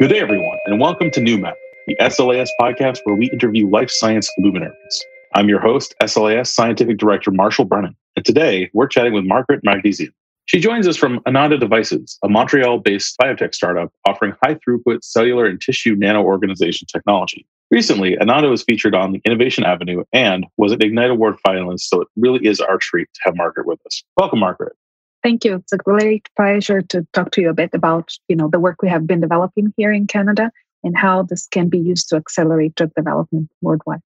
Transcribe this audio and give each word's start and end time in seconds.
Good 0.00 0.10
day, 0.10 0.20
everyone, 0.20 0.58
and 0.66 0.80
welcome 0.80 1.10
to 1.10 1.20
New 1.20 1.38
Matter, 1.38 1.56
the 1.88 1.96
SLAS 1.96 2.50
podcast 2.60 3.00
where 3.02 3.16
we 3.16 3.28
interview 3.32 3.68
life 3.68 3.90
science 3.90 4.30
luminaries. 4.38 5.04
I'm 5.34 5.48
your 5.48 5.58
host, 5.58 5.92
SLAS 6.00 6.54
Scientific 6.54 6.98
Director 6.98 7.32
Marshall 7.32 7.64
Brennan, 7.64 7.96
and 8.14 8.24
today 8.24 8.70
we're 8.74 8.86
chatting 8.86 9.12
with 9.12 9.24
Margaret 9.24 9.64
Magdesian. 9.64 10.14
She 10.44 10.60
joins 10.60 10.86
us 10.86 10.96
from 10.96 11.18
Ananda 11.26 11.58
Devices, 11.58 12.16
a 12.22 12.28
Montreal 12.28 12.78
based 12.78 13.16
biotech 13.20 13.52
startup 13.56 13.92
offering 14.06 14.34
high 14.40 14.54
throughput 14.54 15.02
cellular 15.02 15.46
and 15.46 15.60
tissue 15.60 15.96
nano-organization 15.96 16.86
technology. 16.86 17.44
Recently, 17.72 18.16
Ananda 18.20 18.50
was 18.50 18.62
featured 18.62 18.94
on 18.94 19.10
the 19.10 19.20
Innovation 19.24 19.64
Avenue 19.64 20.04
and 20.12 20.46
was 20.58 20.70
an 20.70 20.80
Ignite 20.80 21.10
Award 21.10 21.38
finalist, 21.44 21.80
so 21.80 22.02
it 22.02 22.08
really 22.14 22.46
is 22.46 22.60
our 22.60 22.78
treat 22.78 23.08
to 23.14 23.20
have 23.24 23.36
Margaret 23.36 23.66
with 23.66 23.80
us. 23.84 24.04
Welcome, 24.16 24.38
Margaret. 24.38 24.76
Thank 25.22 25.44
you. 25.44 25.56
It's 25.56 25.72
a 25.72 25.78
great 25.78 26.28
pleasure 26.36 26.80
to 26.82 27.06
talk 27.12 27.32
to 27.32 27.40
you 27.40 27.50
a 27.50 27.54
bit 27.54 27.70
about, 27.72 28.12
you 28.28 28.36
know, 28.36 28.48
the 28.48 28.60
work 28.60 28.82
we 28.82 28.88
have 28.88 29.06
been 29.06 29.20
developing 29.20 29.72
here 29.76 29.92
in 29.92 30.06
Canada 30.06 30.50
and 30.84 30.96
how 30.96 31.22
this 31.22 31.46
can 31.48 31.68
be 31.68 31.78
used 31.78 32.08
to 32.08 32.16
accelerate 32.16 32.74
drug 32.76 32.92
development 32.94 33.50
worldwide. 33.60 34.00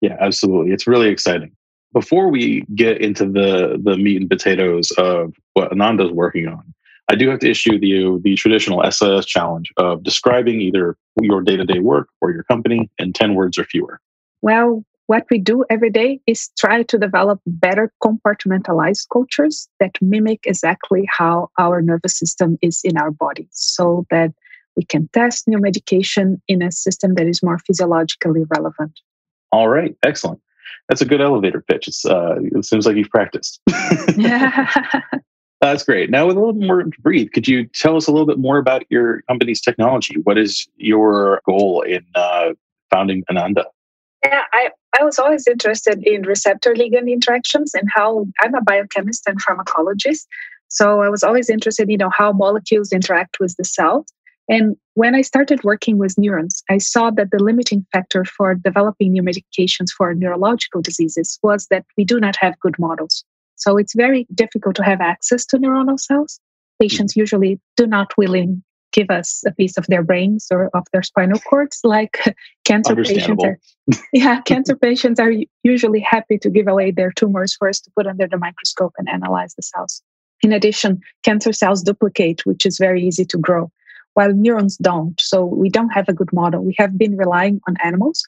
Yeah, 0.00 0.16
absolutely. 0.20 0.72
It's 0.72 0.86
really 0.86 1.08
exciting. 1.08 1.52
Before 1.92 2.28
we 2.28 2.64
get 2.74 3.00
into 3.00 3.24
the 3.24 3.80
the 3.82 3.96
meat 3.96 4.20
and 4.20 4.28
potatoes 4.28 4.90
of 4.98 5.32
what 5.54 5.72
Ananda's 5.72 6.12
working 6.12 6.46
on, 6.46 6.62
I 7.10 7.14
do 7.14 7.30
have 7.30 7.38
to 7.40 7.50
issue 7.50 7.78
you 7.80 8.20
the 8.22 8.34
traditional 8.34 8.82
SLAS 8.82 9.24
challenge 9.24 9.72
of 9.78 10.02
describing 10.02 10.60
either 10.60 10.96
your 11.22 11.40
day 11.40 11.56
to 11.56 11.64
day 11.64 11.78
work 11.78 12.08
or 12.20 12.30
your 12.30 12.42
company 12.44 12.90
in 12.98 13.14
10 13.14 13.34
words 13.34 13.58
or 13.58 13.64
fewer. 13.64 14.00
Well, 14.42 14.84
what 15.08 15.24
we 15.30 15.38
do 15.38 15.64
every 15.70 15.88
day 15.88 16.20
is 16.26 16.50
try 16.58 16.82
to 16.82 16.98
develop 16.98 17.40
better 17.46 17.90
compartmentalized 18.04 19.06
cultures 19.10 19.66
that 19.80 19.92
mimic 20.02 20.40
exactly 20.44 21.08
how 21.10 21.48
our 21.58 21.80
nervous 21.80 22.16
system 22.18 22.58
is 22.60 22.80
in 22.84 22.98
our 22.98 23.10
body 23.10 23.48
so 23.50 24.06
that 24.10 24.32
we 24.76 24.84
can 24.84 25.08
test 25.14 25.48
new 25.48 25.58
medication 25.58 26.40
in 26.46 26.62
a 26.62 26.70
system 26.70 27.14
that 27.14 27.26
is 27.26 27.42
more 27.42 27.58
physiologically 27.66 28.44
relevant. 28.54 29.00
All 29.50 29.68
right, 29.68 29.96
excellent. 30.04 30.40
That's 30.90 31.00
a 31.00 31.06
good 31.06 31.22
elevator 31.22 31.62
pitch. 31.62 31.88
It's, 31.88 32.04
uh, 32.04 32.36
it 32.40 32.66
seems 32.66 32.84
like 32.84 32.96
you've 32.96 33.08
practiced. 33.08 33.60
yeah. 34.16 34.70
That's 35.62 35.82
great. 35.84 36.10
Now, 36.10 36.26
with 36.26 36.36
a 36.36 36.40
little 36.40 36.54
more 36.54 36.82
to 36.82 37.00
breathe, 37.00 37.30
could 37.32 37.48
you 37.48 37.64
tell 37.64 37.96
us 37.96 38.06
a 38.06 38.12
little 38.12 38.26
bit 38.26 38.38
more 38.38 38.58
about 38.58 38.84
your 38.90 39.22
company's 39.22 39.60
technology? 39.60 40.16
What 40.22 40.38
is 40.38 40.68
your 40.76 41.40
goal 41.46 41.80
in 41.80 42.04
uh, 42.14 42.50
founding 42.90 43.24
Ananda? 43.28 43.64
Yeah, 44.24 44.42
I, 44.52 44.70
I 44.98 45.04
was 45.04 45.18
always 45.18 45.46
interested 45.46 46.02
in 46.02 46.22
receptor 46.22 46.74
ligand 46.74 47.10
interactions 47.10 47.72
and 47.74 47.88
how 47.94 48.26
I'm 48.40 48.54
a 48.54 48.62
biochemist 48.62 49.26
and 49.26 49.38
pharmacologist. 49.42 50.26
So 50.68 51.02
I 51.02 51.08
was 51.08 51.22
always 51.22 51.48
interested, 51.48 51.88
you 51.88 51.96
know, 51.96 52.10
how 52.10 52.32
molecules 52.32 52.92
interact 52.92 53.38
with 53.40 53.54
the 53.56 53.64
cell. 53.64 54.04
And 54.48 54.76
when 54.94 55.14
I 55.14 55.20
started 55.20 55.62
working 55.62 55.98
with 55.98 56.16
neurons, 56.18 56.62
I 56.70 56.78
saw 56.78 57.10
that 57.10 57.30
the 57.30 57.42
limiting 57.42 57.86
factor 57.92 58.24
for 58.24 58.54
developing 58.54 59.12
new 59.12 59.22
medications 59.22 59.90
for 59.96 60.14
neurological 60.14 60.80
diseases 60.80 61.38
was 61.42 61.66
that 61.70 61.84
we 61.96 62.04
do 62.04 62.18
not 62.18 62.36
have 62.36 62.58
good 62.60 62.78
models. 62.78 63.24
So 63.56 63.76
it's 63.76 63.94
very 63.94 64.26
difficult 64.34 64.74
to 64.76 64.84
have 64.84 65.00
access 65.00 65.44
to 65.46 65.58
neuronal 65.58 66.00
cells. 66.00 66.40
Patients 66.80 67.14
mm. 67.14 67.18
usually 67.18 67.60
do 67.76 67.86
not 67.86 68.16
willing 68.16 68.62
give 68.98 69.10
us 69.10 69.44
a 69.46 69.52
piece 69.52 69.78
of 69.78 69.86
their 69.86 70.02
brains 70.02 70.48
or 70.50 70.70
of 70.74 70.84
their 70.92 71.04
spinal 71.04 71.38
cords 71.38 71.78
like 71.84 72.18
cancer 72.64 72.96
patients 72.96 73.44
are 73.44 73.56
yeah 74.12 74.40
cancer 74.52 74.74
patients 74.74 75.20
are 75.20 75.32
usually 75.62 76.00
happy 76.00 76.36
to 76.36 76.50
give 76.50 76.66
away 76.66 76.90
their 76.90 77.12
tumors 77.12 77.54
for 77.54 77.68
us 77.68 77.78
to 77.80 77.90
put 77.96 78.08
under 78.08 78.26
the 78.26 78.38
microscope 78.46 78.94
and 78.98 79.08
analyze 79.08 79.54
the 79.54 79.62
cells. 79.62 80.02
In 80.42 80.52
addition 80.52 81.00
cancer 81.24 81.52
cells 81.52 81.82
duplicate 81.82 82.44
which 82.44 82.66
is 82.66 82.76
very 82.78 83.00
easy 83.08 83.24
to 83.26 83.38
grow 83.38 83.70
while 84.14 84.32
neurons 84.34 84.76
don't. 84.78 85.20
So 85.20 85.44
we 85.44 85.68
don't 85.68 85.90
have 85.90 86.08
a 86.08 86.12
good 86.20 86.32
model. 86.32 86.64
We 86.64 86.74
have 86.78 86.98
been 86.98 87.16
relying 87.16 87.60
on 87.68 87.76
animals 87.84 88.24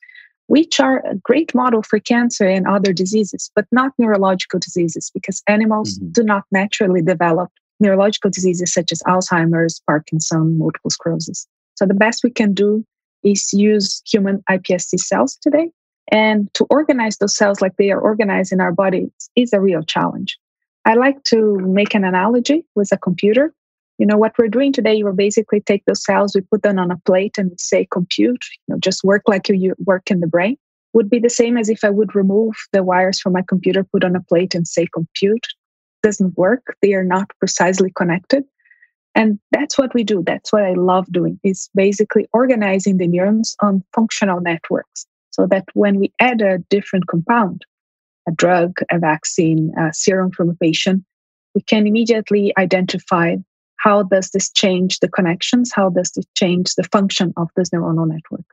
which 0.46 0.78
are 0.78 0.98
a 1.06 1.16
great 1.16 1.52
model 1.52 1.82
for 1.82 1.98
cancer 1.98 2.46
and 2.56 2.68
other 2.68 2.92
diseases 2.92 3.50
but 3.56 3.66
not 3.72 3.90
neurological 3.98 4.60
diseases 4.60 5.10
because 5.16 5.42
animals 5.48 5.98
mm-hmm. 5.98 6.12
do 6.12 6.22
not 6.22 6.44
naturally 6.52 7.02
develop 7.02 7.50
neurological 7.80 8.30
diseases 8.30 8.72
such 8.72 8.92
as 8.92 9.02
Alzheimer's, 9.02 9.80
Parkinson, 9.86 10.58
multiple 10.58 10.90
sclerosis. 10.90 11.46
So 11.76 11.86
the 11.86 11.94
best 11.94 12.22
we 12.22 12.30
can 12.30 12.52
do 12.52 12.84
is 13.22 13.52
use 13.52 14.02
human 14.06 14.42
iPSC 14.50 14.98
cells 15.00 15.36
today. 15.42 15.70
And 16.12 16.52
to 16.54 16.66
organize 16.70 17.18
those 17.18 17.36
cells 17.36 17.60
like 17.60 17.76
they 17.76 17.90
are 17.90 18.00
organized 18.00 18.52
in 18.52 18.60
our 18.60 18.72
bodies 18.72 19.10
is 19.36 19.52
a 19.52 19.60
real 19.60 19.82
challenge. 19.82 20.38
I 20.84 20.94
like 20.94 21.22
to 21.24 21.56
make 21.60 21.94
an 21.94 22.04
analogy 22.04 22.64
with 22.74 22.90
a 22.92 22.98
computer. 22.98 23.52
You 23.98 24.06
know, 24.06 24.16
what 24.16 24.32
we're 24.38 24.48
doing 24.48 24.72
today, 24.72 25.02
will 25.02 25.12
basically 25.12 25.60
take 25.60 25.84
those 25.84 26.02
cells, 26.02 26.34
we 26.34 26.40
put 26.40 26.62
them 26.62 26.78
on 26.78 26.90
a 26.90 26.96
plate 27.04 27.36
and 27.36 27.50
we 27.50 27.56
say 27.58 27.86
compute, 27.90 28.42
you 28.66 28.74
know, 28.74 28.78
just 28.80 29.04
work 29.04 29.22
like 29.26 29.48
you 29.48 29.74
work 29.84 30.10
in 30.10 30.20
the 30.20 30.26
brain. 30.26 30.56
Would 30.94 31.10
be 31.10 31.20
the 31.20 31.30
same 31.30 31.56
as 31.56 31.68
if 31.68 31.84
I 31.84 31.90
would 31.90 32.14
remove 32.14 32.54
the 32.72 32.82
wires 32.82 33.20
from 33.20 33.34
my 33.34 33.42
computer, 33.46 33.84
put 33.84 34.02
on 34.02 34.16
a 34.16 34.22
plate 34.22 34.54
and 34.54 34.66
say 34.66 34.86
compute 34.92 35.46
doesn't 36.02 36.36
work. 36.36 36.76
They 36.82 36.94
are 36.94 37.04
not 37.04 37.30
precisely 37.38 37.92
connected. 37.96 38.44
And 39.14 39.38
that's 39.50 39.76
what 39.76 39.92
we 39.92 40.04
do. 40.04 40.22
That's 40.24 40.52
what 40.52 40.64
I 40.64 40.74
love 40.74 41.10
doing 41.10 41.40
is 41.42 41.68
basically 41.74 42.28
organizing 42.32 42.98
the 42.98 43.08
neurons 43.08 43.56
on 43.60 43.82
functional 43.94 44.40
networks 44.40 45.06
so 45.30 45.46
that 45.48 45.64
when 45.74 45.98
we 45.98 46.12
add 46.20 46.40
a 46.40 46.58
different 46.70 47.06
compound, 47.08 47.64
a 48.28 48.32
drug, 48.32 48.78
a 48.90 48.98
vaccine, 48.98 49.72
a 49.78 49.92
serum 49.92 50.30
from 50.30 50.50
a 50.50 50.54
patient, 50.54 51.04
we 51.54 51.62
can 51.62 51.86
immediately 51.86 52.52
identify 52.56 53.36
how 53.76 54.02
does 54.02 54.30
this 54.30 54.50
change 54.50 55.00
the 55.00 55.08
connections? 55.08 55.72
How 55.74 55.88
does 55.88 56.12
this 56.12 56.26
change 56.36 56.74
the 56.74 56.84
function 56.84 57.32
of 57.36 57.48
this 57.56 57.70
neuronal 57.70 58.06
network? 58.06 58.44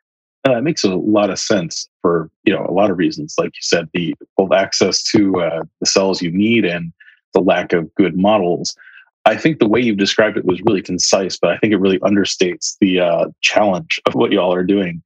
Uh, 0.48 0.58
it 0.58 0.64
makes 0.64 0.84
a 0.84 0.96
lot 0.96 1.30
of 1.30 1.38
sense 1.38 1.90
for 2.02 2.30
you 2.46 2.54
know 2.54 2.66
a 2.68 2.72
lot 2.72 2.90
of 2.90 2.98
reasons. 2.98 3.36
Like 3.38 3.48
you 3.48 3.62
said, 3.62 3.90
the 3.94 4.16
both 4.38 4.54
access 4.54 5.04
to 5.12 5.42
uh, 5.42 5.64
the 5.82 5.86
cells 5.86 6.22
you 6.22 6.32
need 6.32 6.64
and 6.64 6.94
the 7.34 7.42
lack 7.42 7.74
of 7.74 7.94
good 7.96 8.18
models. 8.18 8.76
I 9.26 9.36
think 9.36 9.60
the 9.60 9.68
way 9.68 9.82
you've 9.82 9.98
described 9.98 10.38
it 10.38 10.46
was 10.46 10.62
really 10.62 10.82
concise, 10.82 11.38
but 11.38 11.52
I 11.52 11.58
think 11.58 11.74
it 11.74 11.78
really 11.78 12.00
understates 12.00 12.78
the 12.80 13.02
uh, 13.02 13.26
challenge 13.42 14.00
of 14.06 14.16
what 14.16 14.32
y'all 14.32 14.54
are 14.54 14.64
doing. 14.64 15.02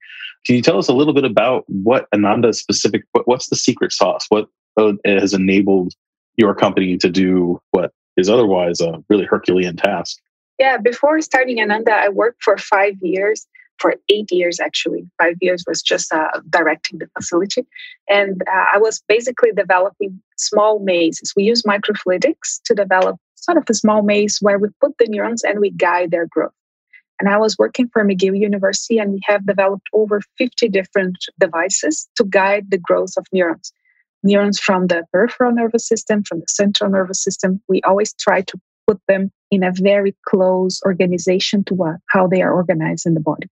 Can 0.45 0.55
you 0.55 0.61
tell 0.61 0.77
us 0.77 0.87
a 0.87 0.93
little 0.93 1.13
bit 1.13 1.23
about 1.23 1.63
what 1.67 2.07
Ananda 2.13 2.53
specific? 2.53 3.03
What, 3.13 3.27
what's 3.27 3.49
the 3.49 3.55
secret 3.55 3.91
sauce? 3.91 4.25
What 4.29 4.47
uh, 4.77 4.93
has 5.05 5.33
enabled 5.33 5.93
your 6.37 6.53
company 6.55 6.97
to 6.97 7.09
do 7.09 7.59
what 7.71 7.93
is 8.17 8.29
otherwise 8.29 8.79
a 8.79 9.03
really 9.09 9.25
Herculean 9.25 9.75
task? 9.75 10.17
Yeah, 10.59 10.77
before 10.77 11.19
starting 11.21 11.59
Ananda, 11.59 11.91
I 11.91 12.09
worked 12.09 12.43
for 12.43 12.57
five 12.57 12.93
years 13.01 13.47
for 13.81 13.95
eight 14.09 14.31
years 14.31 14.59
actually. 14.59 15.09
Five 15.17 15.35
years 15.41 15.63
was 15.67 15.81
just 15.81 16.13
uh, 16.13 16.39
directing 16.49 16.99
the 16.99 17.07
facility. 17.17 17.65
And 18.07 18.41
uh, 18.47 18.65
I 18.75 18.77
was 18.77 19.01
basically 19.07 19.51
developing 19.51 20.21
small 20.37 20.79
mazes. 20.79 21.33
We 21.35 21.43
use 21.43 21.63
microfluidics 21.63 22.61
to 22.65 22.75
develop 22.75 23.17
sort 23.35 23.57
of 23.57 23.65
a 23.69 23.73
small 23.73 24.03
maze 24.03 24.37
where 24.39 24.59
we 24.59 24.69
put 24.79 24.97
the 24.99 25.07
neurons 25.07 25.43
and 25.43 25.59
we 25.59 25.71
guide 25.71 26.11
their 26.11 26.27
growth. 26.27 26.53
And 27.19 27.29
I 27.29 27.37
was 27.37 27.57
working 27.57 27.87
for 27.93 28.03
McGill 28.03 28.39
University, 28.39 28.97
and 28.97 29.11
we 29.13 29.21
have 29.25 29.45
developed 29.45 29.87
over 29.93 30.21
50 30.39 30.69
different 30.69 31.17
devices 31.39 32.07
to 32.15 32.23
guide 32.23 32.71
the 32.71 32.79
growth 32.79 33.13
of 33.15 33.27
neurons. 33.31 33.71
Neurons 34.23 34.59
from 34.59 34.87
the 34.87 35.03
peripheral 35.11 35.51
nervous 35.51 35.87
system, 35.87 36.23
from 36.23 36.39
the 36.39 36.47
central 36.47 36.89
nervous 36.89 37.23
system. 37.23 37.61
We 37.67 37.79
always 37.83 38.13
try 38.13 38.41
to 38.41 38.59
put 38.87 38.99
them 39.07 39.31
in 39.51 39.63
a 39.63 39.71
very 39.71 40.15
close 40.27 40.81
organization 40.83 41.63
to 41.65 41.75
what, 41.75 41.97
how 42.09 42.25
they 42.25 42.41
are 42.41 42.53
organized 42.53 43.05
in 43.05 43.13
the 43.13 43.19
body. 43.19 43.47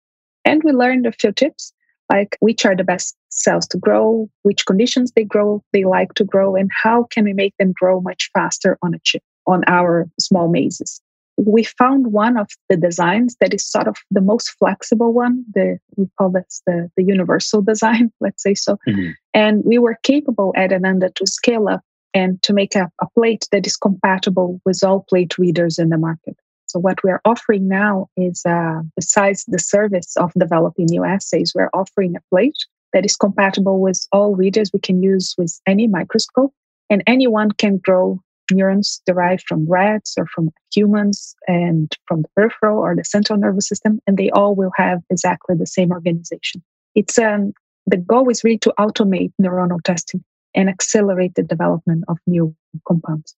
And 0.46 0.64
we 0.64 0.72
learned 0.72 1.06
a 1.06 1.12
few 1.12 1.32
tips 1.32 1.74
like 2.12 2.38
which 2.40 2.66
are 2.66 2.76
the 2.76 2.84
best 2.84 3.16
cells 3.30 3.68
to 3.68 3.78
grow, 3.78 4.30
which 4.44 4.66
conditions 4.66 5.12
they 5.12 5.24
grow, 5.24 5.64
they 5.74 5.84
like 5.84 6.14
to 6.16 6.24
grow, 6.24 6.56
and 6.56 6.70
how 6.84 7.04
can 7.12 7.26
we 7.26 7.34
make 7.34 7.56
them 7.58 7.74
grow 7.78 8.00
much 8.02 8.30
faster 8.34 8.78
on 8.82 8.94
a 8.94 9.00
chip, 9.04 9.24
on 9.48 9.64
our 9.68 10.08
small 10.20 10.48
mazes. 10.48 11.02
We 11.38 11.66
found 11.66 12.14
one 12.14 12.38
of 12.38 12.48
the 12.70 12.78
designs 12.78 13.36
that 13.42 13.54
is 13.54 13.70
sort 13.70 13.88
of 13.88 13.98
the 14.10 14.22
most 14.22 14.52
flexible 14.58 15.12
one. 15.12 15.44
The 15.54 15.80
we 15.98 16.08
call 16.18 16.30
this 16.30 16.62
the, 16.66 16.90
the 16.96 17.04
universal 17.04 17.62
design, 17.72 18.12
let's 18.22 18.42
say 18.42 18.54
so. 18.54 18.78
Mm-hmm. 18.88 19.12
And 19.34 19.64
we 19.66 19.78
were 19.78 19.98
capable 20.04 20.54
at 20.56 20.72
Ananda 20.72 21.10
to 21.16 21.28
scale 21.28 21.68
up 21.68 21.82
and 22.14 22.42
to 22.44 22.54
make 22.54 22.76
a, 22.76 22.90
a 23.02 23.08
plate 23.16 23.50
that 23.52 23.68
is 23.68 23.76
compatible 23.76 24.62
with 24.66 24.82
all 24.82 25.06
plate 25.10 25.38
readers 25.38 25.78
in 25.78 25.90
the 25.90 25.98
market. 25.98 26.38
So 26.76 26.80
what 26.80 27.02
we're 27.06 27.22
offering 27.24 27.70
now 27.70 28.10
is, 28.18 28.42
uh, 28.46 28.82
besides 28.98 29.46
the 29.48 29.60
service 29.60 30.18
of 30.18 30.34
developing 30.38 30.88
new 30.90 31.06
assays, 31.06 31.54
we're 31.56 31.70
offering 31.74 32.18
a 32.18 32.20
plate 32.30 32.58
that 32.92 33.06
is 33.06 33.16
compatible 33.16 33.80
with 33.80 34.06
all 34.12 34.36
readers 34.36 34.72
we 34.74 34.82
can 34.82 35.02
use 35.02 35.36
with 35.38 35.58
any 35.66 35.88
microscope, 35.88 36.52
and 36.90 37.02
anyone 37.08 37.52
can 37.52 37.78
grow 37.78 38.20
neurons 38.52 39.02
derived 39.06 39.46
from 39.48 39.66
rats 39.70 40.16
or 40.18 40.28
from 40.28 40.52
humans 40.74 41.34
and 41.48 41.96
from 42.10 42.24
the 42.24 42.28
peripheral 42.36 42.80
or 42.80 42.94
the 42.94 43.06
central 43.06 43.40
nervous 43.40 43.70
system, 43.70 44.02
and 44.06 44.18
they 44.18 44.30
all 44.32 44.54
will 44.54 44.72
have 44.76 45.02
exactly 45.10 45.56
the 45.56 45.66
same 45.66 45.94
organization. 45.94 46.62
It's 46.94 47.18
um, 47.18 47.54
the 47.88 47.96
goal 47.96 48.28
is 48.28 48.44
really 48.44 48.60
to 48.60 48.74
automate 48.78 49.32
neuronal 49.42 49.82
testing 49.82 50.26
and 50.54 50.68
accelerate 50.68 51.36
the 51.36 51.44
development 51.44 52.04
of 52.10 52.18
new 52.28 52.54
compounds. 52.86 53.34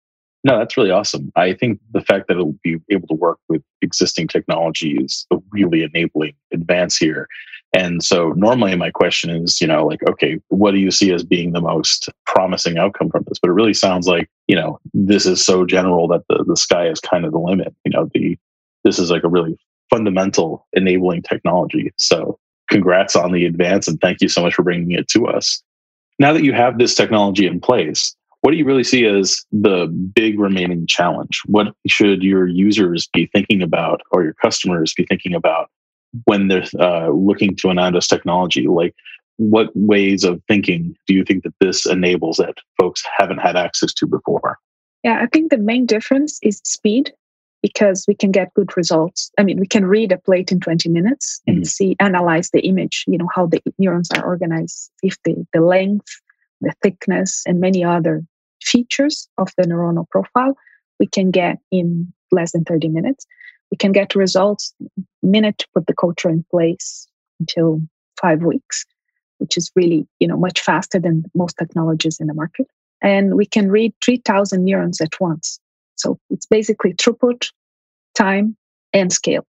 No, 0.46 0.60
that's 0.60 0.76
really 0.76 0.92
awesome. 0.92 1.32
I 1.34 1.54
think 1.54 1.80
the 1.90 2.00
fact 2.00 2.28
that 2.28 2.34
it'll 2.34 2.56
be 2.62 2.76
able 2.88 3.08
to 3.08 3.14
work 3.14 3.40
with 3.48 3.62
existing 3.82 4.28
technology 4.28 4.92
is 4.92 5.26
a 5.32 5.38
really 5.50 5.82
enabling 5.82 6.34
advance 6.52 6.96
here. 6.96 7.26
And 7.76 8.00
so 8.00 8.28
normally 8.36 8.76
my 8.76 8.92
question 8.92 9.28
is, 9.28 9.60
you 9.60 9.66
know, 9.66 9.84
like, 9.84 10.08
okay, 10.08 10.38
what 10.46 10.70
do 10.70 10.78
you 10.78 10.92
see 10.92 11.12
as 11.12 11.24
being 11.24 11.50
the 11.50 11.60
most 11.60 12.10
promising 12.26 12.78
outcome 12.78 13.10
from 13.10 13.24
this? 13.26 13.40
But 13.40 13.48
it 13.48 13.54
really 13.54 13.74
sounds 13.74 14.06
like, 14.06 14.30
you 14.46 14.54
know, 14.54 14.78
this 14.94 15.26
is 15.26 15.44
so 15.44 15.66
general 15.66 16.06
that 16.06 16.22
the, 16.28 16.44
the 16.46 16.56
sky 16.56 16.86
is 16.86 17.00
kind 17.00 17.24
of 17.24 17.32
the 17.32 17.40
limit. 17.40 17.74
You 17.84 17.90
know, 17.90 18.08
the 18.14 18.38
this 18.84 19.00
is 19.00 19.10
like 19.10 19.24
a 19.24 19.28
really 19.28 19.58
fundamental 19.90 20.64
enabling 20.74 21.22
technology. 21.22 21.92
So 21.96 22.38
congrats 22.70 23.16
on 23.16 23.32
the 23.32 23.46
advance 23.46 23.88
and 23.88 24.00
thank 24.00 24.20
you 24.20 24.28
so 24.28 24.42
much 24.42 24.54
for 24.54 24.62
bringing 24.62 24.92
it 24.92 25.08
to 25.08 25.26
us. 25.26 25.60
Now 26.20 26.32
that 26.32 26.44
you 26.44 26.52
have 26.52 26.78
this 26.78 26.94
technology 26.94 27.48
in 27.48 27.60
place, 27.60 28.14
what 28.46 28.52
do 28.52 28.58
you 28.58 28.64
really 28.64 28.84
see 28.84 29.04
as 29.04 29.44
the 29.50 29.88
big 30.14 30.38
remaining 30.38 30.86
challenge? 30.86 31.42
What 31.46 31.74
should 31.88 32.22
your 32.22 32.46
users 32.46 33.08
be 33.12 33.28
thinking 33.32 33.60
about 33.60 34.02
or 34.12 34.22
your 34.22 34.34
customers 34.34 34.94
be 34.96 35.04
thinking 35.04 35.34
about 35.34 35.68
when 36.26 36.46
they're 36.46 36.62
uh, 36.78 37.08
looking 37.08 37.56
to 37.56 37.70
an 37.70 38.00
technology? 38.02 38.68
Like, 38.68 38.94
what 39.38 39.70
ways 39.74 40.22
of 40.22 40.40
thinking 40.46 40.94
do 41.08 41.14
you 41.14 41.24
think 41.24 41.42
that 41.42 41.54
this 41.60 41.86
enables 41.86 42.36
that 42.36 42.54
folks 42.80 43.02
haven't 43.18 43.38
had 43.38 43.56
access 43.56 43.92
to 43.94 44.06
before? 44.06 44.58
Yeah, 45.02 45.18
I 45.20 45.26
think 45.26 45.50
the 45.50 45.58
main 45.58 45.84
difference 45.84 46.38
is 46.40 46.60
speed 46.62 47.12
because 47.62 48.04
we 48.06 48.14
can 48.14 48.30
get 48.30 48.54
good 48.54 48.76
results. 48.76 49.28
I 49.40 49.42
mean, 49.42 49.58
we 49.58 49.66
can 49.66 49.86
read 49.86 50.12
a 50.12 50.18
plate 50.18 50.52
in 50.52 50.60
20 50.60 50.88
minutes 50.88 51.42
and 51.48 51.56
mm-hmm. 51.56 51.64
see, 51.64 51.96
analyze 51.98 52.50
the 52.50 52.60
image, 52.60 53.06
you 53.08 53.18
know, 53.18 53.28
how 53.34 53.46
the 53.46 53.60
neurons 53.80 54.08
are 54.12 54.24
organized, 54.24 54.92
if 55.02 55.20
the, 55.24 55.34
the 55.52 55.62
length, 55.62 56.20
the 56.60 56.72
thickness, 56.80 57.42
and 57.44 57.58
many 57.58 57.82
other 57.82 58.24
features 58.66 59.28
of 59.38 59.48
the 59.56 59.64
neuronal 59.64 60.08
profile 60.10 60.56
we 60.98 61.06
can 61.06 61.30
get 61.30 61.58
in 61.70 62.12
less 62.32 62.52
than 62.52 62.64
30 62.64 62.88
minutes. 62.88 63.26
We 63.70 63.76
can 63.76 63.92
get 63.92 64.14
results 64.14 64.72
minute 65.22 65.58
to 65.58 65.66
put 65.74 65.86
the 65.86 65.94
culture 65.94 66.28
in 66.28 66.44
place 66.50 67.08
until 67.40 67.80
five 68.20 68.42
weeks, 68.42 68.84
which 69.38 69.56
is 69.56 69.70
really, 69.74 70.06
you 70.20 70.28
know, 70.28 70.36
much 70.36 70.60
faster 70.60 70.98
than 70.98 71.24
most 71.34 71.56
technologies 71.58 72.18
in 72.20 72.28
the 72.28 72.34
market. 72.34 72.66
And 73.02 73.36
we 73.36 73.44
can 73.44 73.70
read 73.70 73.92
3,000 74.04 74.64
neurons 74.64 75.00
at 75.00 75.20
once. 75.20 75.58
So 75.96 76.18
it's 76.30 76.46
basically 76.46 76.94
throughput, 76.94 77.50
time, 78.14 78.56
and 78.92 79.12
scale. 79.12 79.46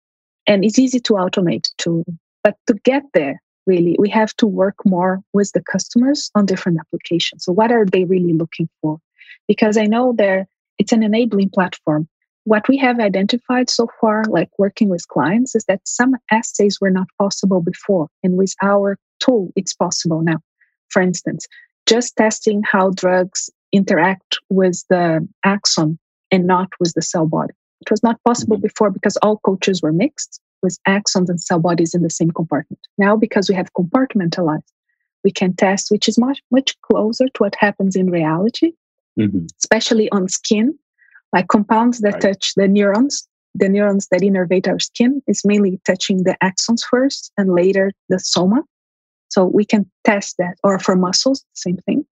And 0.47 0.63
it's 0.63 0.79
easy 0.79 0.99
to 1.01 1.13
automate 1.13 1.69
too. 1.77 2.03
But 2.43 2.55
to 2.67 2.75
get 2.83 3.03
there, 3.13 3.41
really 3.65 3.95
we 3.99 4.09
have 4.09 4.33
to 4.37 4.47
work 4.47 4.75
more 4.85 5.21
with 5.33 5.51
the 5.53 5.61
customers 5.61 6.31
on 6.35 6.45
different 6.45 6.79
applications. 6.79 7.45
So 7.45 7.51
what 7.51 7.71
are 7.71 7.85
they 7.85 8.05
really 8.05 8.33
looking 8.33 8.69
for? 8.81 8.99
Because 9.47 9.77
i 9.77 9.85
know 9.85 10.13
there 10.17 10.47
it's 10.77 10.91
an 10.91 11.03
enabling 11.03 11.49
platform. 11.49 12.07
What 12.45 12.67
we 12.67 12.77
have 12.77 12.99
identified 12.99 13.69
so 13.69 13.87
far 13.99 14.23
like 14.25 14.49
working 14.57 14.89
with 14.89 15.07
clients 15.07 15.53
is 15.53 15.63
that 15.65 15.81
some 15.85 16.15
assays 16.31 16.79
were 16.81 16.89
not 16.89 17.07
possible 17.19 17.61
before 17.61 18.07
and 18.23 18.37
with 18.37 18.55
our 18.61 18.97
tool 19.19 19.51
it's 19.55 19.73
possible 19.73 20.21
now. 20.21 20.39
For 20.89 21.01
instance 21.01 21.47
just 21.87 22.15
testing 22.15 22.63
how 22.63 22.91
drugs 22.91 23.49
interact 23.71 24.39
with 24.49 24.83
the 24.89 25.27
axon 25.43 25.97
and 26.31 26.45
not 26.45 26.69
with 26.79 26.93
the 26.93 27.01
cell 27.01 27.25
body. 27.25 27.53
It 27.81 27.91
was 27.91 28.03
not 28.03 28.21
possible 28.23 28.57
mm-hmm. 28.57 28.67
before 28.67 28.91
because 28.91 29.17
all 29.17 29.37
cultures 29.37 29.81
were 29.81 29.91
mixed 29.91 30.39
with 30.61 30.77
axons 30.87 31.29
and 31.29 31.41
cell 31.41 31.59
bodies 31.59 31.93
in 31.93 32.01
the 32.01 32.09
same 32.09 32.31
compartment. 32.31 32.79
Now, 32.97 33.15
because 33.15 33.49
we 33.49 33.55
have 33.55 33.73
compartmentalized, 33.73 34.71
we 35.23 35.31
can 35.31 35.55
test, 35.55 35.91
which 35.91 36.07
is 36.07 36.17
much, 36.17 36.41
much 36.51 36.79
closer 36.81 37.25
to 37.25 37.37
what 37.39 37.55
happens 37.55 37.95
in 37.95 38.09
reality, 38.09 38.73
mm-hmm. 39.19 39.45
especially 39.59 40.09
on 40.11 40.27
skin, 40.27 40.77
like 41.33 41.47
compounds 41.47 41.99
that 41.99 42.13
right. 42.13 42.21
touch 42.21 42.53
the 42.55 42.67
neurons. 42.67 43.27
The 43.53 43.67
neurons 43.67 44.07
that 44.11 44.21
innervate 44.21 44.67
our 44.69 44.79
skin 44.79 45.21
is 45.27 45.43
mainly 45.43 45.81
touching 45.85 46.23
the 46.23 46.37
axons 46.41 46.83
first 46.89 47.33
and 47.37 47.53
later 47.53 47.91
the 48.07 48.17
soma. 48.17 48.63
So 49.29 49.45
we 49.45 49.65
can 49.65 49.89
test 50.05 50.37
that, 50.37 50.55
or 50.63 50.79
for 50.79 50.95
muscles, 50.95 51.45
same 51.53 51.77
thing 51.85 52.05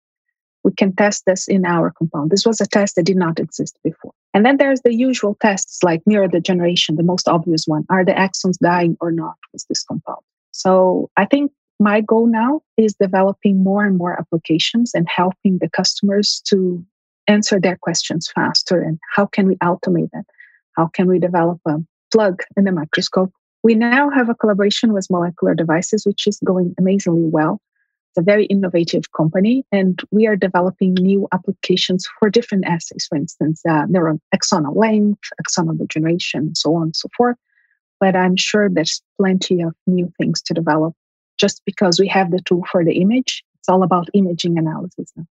we 0.64 0.72
can 0.74 0.96
test 0.96 1.24
this 1.26 1.48
in 1.48 1.66
our 1.66 1.92
compound. 1.92 2.32
This 2.32 2.46
was 2.46 2.62
a 2.62 2.68
test 2.68 2.96
that 2.96 3.04
did 3.04 3.18
not 3.18 3.40
exist 3.40 3.78
before. 3.84 4.09
And 4.34 4.46
then 4.46 4.58
there's 4.58 4.82
the 4.82 4.94
usual 4.94 5.38
tests 5.42 5.82
like 5.84 6.04
neurodegeneration, 6.08 6.98
the 6.98 7.04
most 7.04 7.28
obvious 7.28 7.66
one. 7.66 7.86
Are 7.90 8.06
the 8.06 8.14
axons 8.14 8.58
dying 8.62 8.96
or 9.02 9.12
not 9.12 9.36
with 9.54 9.66
this 9.68 9.84
compound? 9.84 10.22
So 10.52 11.10
I 11.18 11.26
think 11.26 11.52
my 11.80 12.02
goal 12.02 12.28
now 12.28 12.62
is 12.78 12.94
developing 13.00 13.64
more 13.64 13.86
and 13.86 13.98
more 13.98 14.20
applications 14.20 14.94
and 14.94 15.08
helping 15.10 15.58
the 15.60 15.70
customers 15.70 16.42
to 16.48 16.86
answer 17.28 17.60
their 17.60 17.78
questions 17.78 18.30
faster. 18.34 18.82
And 18.82 19.00
how 19.16 19.26
can 19.26 19.48
we 19.48 19.56
automate 19.58 20.10
that? 20.12 20.26
How 20.76 20.88
can 20.88 21.08
we 21.08 21.20
develop 21.20 21.60
a 21.66 21.78
plug 22.12 22.42
in 22.58 22.66
the 22.66 22.72
microscope? 22.72 23.32
We 23.64 23.76
now 23.76 24.10
have 24.10 24.30
a 24.30 24.36
collaboration 24.36 24.94
with 24.94 25.08
molecular 25.10 25.54
devices, 25.54 26.06
which 26.06 26.28
is 26.28 26.40
going 26.46 26.74
amazingly 26.78 27.30
well. 27.30 27.62
It's 28.10 28.22
a 28.22 28.24
very 28.24 28.46
innovative 28.46 29.12
company, 29.12 29.64
and 29.72 30.02
we 30.12 30.26
are 30.26 30.36
developing 30.36 30.96
new 30.96 31.28
applications 31.32 32.08
for 32.20 32.30
different 32.30 32.66
assays, 32.66 33.06
for 33.08 33.16
instance, 33.16 33.62
uh, 33.70 33.86
neuron 33.86 34.20
axonal 34.36 34.76
length, 34.76 35.30
axonal 35.42 35.78
degeneration, 35.78 36.56
so 36.56 36.76
on 36.76 36.84
and 36.84 36.96
so 36.96 37.08
forth. 37.16 37.38
But 38.00 38.16
I'm 38.16 38.36
sure 38.36 38.68
there's 38.68 39.02
plenty 39.20 39.62
of 39.62 39.76
new 39.86 40.12
things 40.18 40.42
to 40.44 40.54
develop 40.56 40.96
just 41.40 41.62
because 41.66 42.00
we 42.00 42.08
have 42.08 42.32
the 42.32 42.42
tool 42.42 42.64
for 42.72 42.84
the 42.84 42.94
image. 42.94 43.44
It's 43.60 43.70
all 43.70 43.84
about 43.84 44.10
imaging 44.14 44.58
analysis 44.58 45.12
now. 45.16 45.26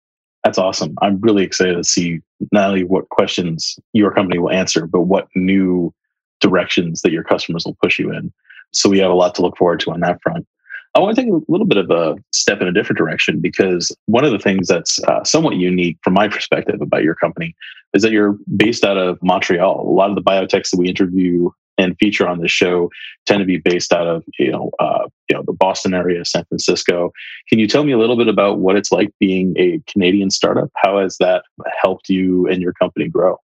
That's 0.44 0.58
awesome. 0.58 0.94
I'm 1.02 1.20
really 1.20 1.42
excited 1.42 1.76
to 1.76 1.84
see 1.84 2.20
not 2.52 2.68
only 2.68 2.84
what 2.84 3.08
questions 3.08 3.76
your 3.92 4.12
company 4.12 4.38
will 4.38 4.52
answer, 4.52 4.86
but 4.86 5.02
what 5.02 5.26
new 5.34 5.92
directions 6.40 7.02
that 7.02 7.10
your 7.10 7.24
customers 7.24 7.64
will 7.64 7.76
push 7.82 7.98
you 7.98 8.12
in. 8.12 8.32
So 8.72 8.88
we 8.88 8.98
have 9.00 9.10
a 9.10 9.14
lot 9.14 9.34
to 9.34 9.42
look 9.42 9.56
forward 9.56 9.80
to 9.80 9.90
on 9.90 10.00
that 10.00 10.22
front. 10.22 10.46
I 10.94 11.00
want 11.00 11.14
to 11.14 11.22
take 11.22 11.30
a 11.30 11.40
little 11.48 11.66
bit 11.66 11.78
of 11.78 11.90
a 11.90 12.16
step 12.32 12.60
in 12.60 12.68
a 12.68 12.72
different 12.72 12.98
direction 12.98 13.40
because 13.40 13.94
one 14.06 14.24
of 14.24 14.32
the 14.32 14.38
things 14.38 14.68
that's 14.68 15.02
uh, 15.04 15.22
somewhat 15.22 15.56
unique 15.56 15.98
from 16.02 16.14
my 16.14 16.28
perspective 16.28 16.80
about 16.80 17.04
your 17.04 17.14
company 17.14 17.54
is 17.94 18.02
that 18.02 18.12
you're 18.12 18.36
based 18.56 18.84
out 18.84 18.96
of 18.96 19.18
Montreal. 19.22 19.80
A 19.80 19.92
lot 19.92 20.10
of 20.10 20.16
the 20.16 20.22
biotechs 20.22 20.70
that 20.70 20.78
we 20.78 20.88
interview 20.88 21.50
and 21.78 21.96
feature 21.98 22.26
on 22.26 22.40
this 22.40 22.50
show 22.50 22.90
tend 23.24 23.38
to 23.38 23.44
be 23.44 23.58
based 23.58 23.92
out 23.92 24.06
of 24.06 24.24
you 24.38 24.50
know 24.50 24.70
uh, 24.80 25.06
you 25.28 25.36
know 25.36 25.44
the 25.46 25.52
Boston 25.52 25.94
area, 25.94 26.24
San 26.24 26.44
Francisco. 26.46 27.12
Can 27.48 27.58
you 27.58 27.68
tell 27.68 27.84
me 27.84 27.92
a 27.92 27.98
little 27.98 28.16
bit 28.16 28.28
about 28.28 28.58
what 28.58 28.76
it's 28.76 28.90
like 28.90 29.10
being 29.20 29.54
a 29.56 29.80
Canadian 29.86 30.30
startup? 30.30 30.70
How 30.74 30.98
has 30.98 31.16
that 31.18 31.44
helped 31.80 32.08
you 32.08 32.48
and 32.48 32.60
your 32.60 32.72
company 32.72 33.08
grow? 33.08 33.36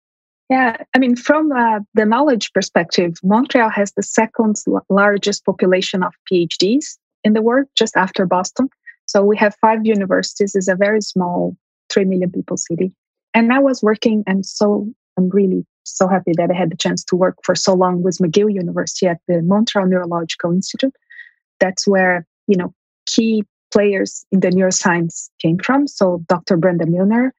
Yeah, 0.50 0.78
I 0.96 1.00
mean, 1.00 1.16
from 1.16 1.52
uh, 1.52 1.80
the 1.94 2.06
knowledge 2.06 2.52
perspective, 2.54 3.14
Montreal 3.24 3.70
has 3.70 3.94
the 3.94 4.04
second 4.04 4.58
largest 4.90 5.46
population 5.46 6.04
of 6.04 6.14
PhDs 6.32 6.98
in 7.24 7.34
the 7.34 7.42
world, 7.42 7.68
just 7.76 7.96
after 7.96 8.26
Boston. 8.26 8.70
So 9.06 9.24
we 9.24 9.38
have 9.38 9.56
five 9.62 9.86
universities. 9.86 10.56
It's 10.56 10.68
a 10.68 10.76
very 10.76 11.02
small, 11.02 11.56
three 11.90 12.06
million 12.06 12.32
people 12.32 12.58
city. 12.58 12.94
And 13.34 13.52
I 13.52 13.60
was 13.60 13.82
working, 13.82 14.24
and 14.28 14.46
so 14.46 14.88
I'm 15.18 15.30
really 15.30 15.66
so 15.84 16.08
happy 16.08 16.32
that 16.38 16.50
I 16.50 16.54
had 16.54 16.72
the 16.72 16.78
chance 16.78 17.04
to 17.06 17.16
work 17.16 17.36
for 17.44 17.56
so 17.56 17.74
long 17.74 18.04
with 18.04 18.18
McGill 18.20 18.54
University 18.54 19.08
at 19.08 19.20
the 19.28 19.42
Montreal 19.42 19.88
Neurological 19.88 20.52
Institute. 20.52 20.96
That's 21.60 21.88
where 21.88 22.26
you 22.48 22.58
know 22.58 22.74
key 23.06 23.44
players 23.72 24.26
in 24.32 24.40
the 24.40 24.50
neuroscience 24.50 25.30
came 25.40 25.58
from. 25.58 25.88
So 25.88 26.24
Dr. 26.28 26.58
Brenda 26.58 26.86
Milner, 26.86 27.34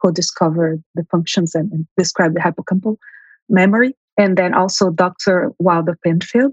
who 0.00 0.12
discovered 0.12 0.82
the 0.94 1.04
functions 1.10 1.54
and, 1.54 1.72
and 1.72 1.86
described 1.96 2.36
the 2.36 2.40
hippocampal 2.40 2.96
memory, 3.48 3.96
and 4.18 4.36
then 4.36 4.52
also 4.52 4.90
Dr. 4.90 5.52
Wilder 5.58 5.98
Penfield, 6.04 6.52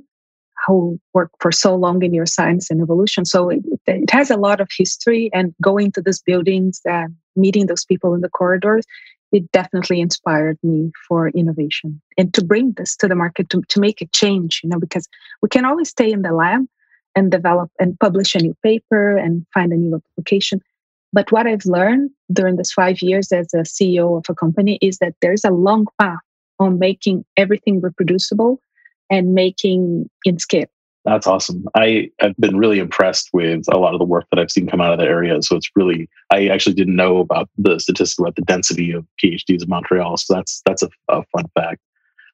who 0.66 1.00
worked 1.14 1.36
for 1.40 1.52
so 1.52 1.76
long 1.76 2.02
in 2.04 2.12
neuroscience 2.12 2.70
and 2.70 2.82
evolution. 2.82 3.26
So 3.26 3.50
it, 3.50 3.60
it, 3.86 4.10
has 4.12 4.30
a 4.30 4.38
lot 4.38 4.62
of 4.62 4.70
history 4.76 5.30
and 5.34 5.54
going 5.62 5.92
to 5.94 6.02
these 6.02 6.22
buildings 6.22 6.82
and 6.86 7.16
meeting 7.36 7.68
those 7.68 7.86
people 7.86 8.14
in 8.14 8.22
the 8.22 8.30
corridors, 8.30 8.86
it 9.32 9.52
definitely 9.52 10.00
inspired 10.00 10.58
me 10.64 10.92
for 11.08 11.30
innovation 11.30 12.02
and 12.18 12.34
to 12.34 12.44
bring 12.44 12.74
this 12.78 12.96
to 12.98 13.08
the 13.08 13.16
market 13.16 13.50
to, 13.50 13.62
to 13.70 13.80
make 13.80 14.02
a 14.02 14.08
change, 14.08 14.62
you 14.64 14.70
know, 14.70 14.80
because 14.80 15.08
we 15.42 15.50
can 15.50 15.66
always 15.66 15.90
stay 15.90 16.12
in 16.12 16.22
the 16.22 16.32
lab 16.32 16.66
and 17.16 17.32
develop 17.32 17.70
and 17.80 18.00
publish 18.00 18.36
a 18.36 18.40
new 18.40 18.56
paper 18.64 19.18
and 19.18 19.46
find 19.54 19.74
a 19.74 19.78
new 19.78 19.96
application. 19.96 20.62
But 21.12 21.32
what 21.32 21.48
I've 21.48 21.66
learned 21.66 22.12
during 22.32 22.58
this 22.58 22.72
five 22.72 23.02
years 23.02 23.32
as 23.32 23.54
a 23.54 23.60
CEO 23.60 24.18
of 24.18 24.26
a 24.30 24.36
company 24.36 24.78
is 24.82 24.98
that 25.00 25.16
there's 25.22 25.46
a 25.46 25.50
long 25.52 25.88
path 26.00 26.20
on 26.60 26.80
making 26.80 27.26
everything 27.38 27.82
reproducible 27.82 28.60
and 29.10 29.34
making 29.34 30.10
in 30.26 30.40
scale. 30.40 30.68
That's 31.06 31.28
awesome. 31.28 31.66
I 31.76 32.10
have 32.20 32.36
been 32.38 32.58
really 32.58 32.80
impressed 32.80 33.30
with 33.32 33.64
a 33.72 33.78
lot 33.78 33.94
of 33.94 34.00
the 34.00 34.06
work 34.06 34.26
that 34.32 34.40
I've 34.40 34.50
seen 34.50 34.68
come 34.68 34.82
out 34.82 34.92
of 34.92 34.98
the 34.98 35.06
area. 35.06 35.40
So 35.44 35.56
it's 35.56 35.70
really, 35.76 36.10
I 36.32 36.48
actually 36.48 36.74
didn't 36.74 36.96
know 36.96 37.20
about 37.20 37.48
the 37.60 37.80
statistic 37.80 38.20
about 38.20 38.36
the 38.36 38.42
density 38.42 38.92
of 38.92 39.06
PhDs 39.24 39.62
in 39.62 39.70
Montreal. 39.70 40.18
So 40.18 40.34
that's 40.34 40.64
that's 40.66 40.82
a, 40.82 40.90
a 41.10 41.24
fun 41.26 41.46
fact. 41.54 41.80